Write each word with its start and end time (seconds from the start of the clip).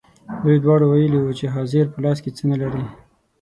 دوی 0.41 0.57
دواړو 0.63 0.85
ویلي 0.87 1.19
وو 1.21 1.37
چې 1.39 1.45
حاضر 1.55 1.85
په 1.93 1.99
لاس 2.03 2.17
کې 2.23 2.31
څه 2.37 2.43
نه 2.51 2.57
لري. 2.61 2.83